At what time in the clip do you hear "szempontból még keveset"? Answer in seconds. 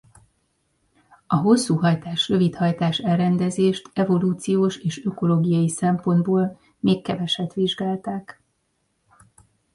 5.69-7.53